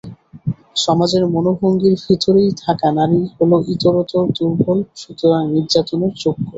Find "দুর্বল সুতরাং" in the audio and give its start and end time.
4.37-5.41